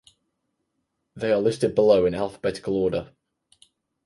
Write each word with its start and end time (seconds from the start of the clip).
They 1.15 1.31
are 1.31 1.39
listed 1.39 1.75
below 1.75 2.07
in 2.07 2.15
alphabetical 2.15 2.75
order. 2.75 3.11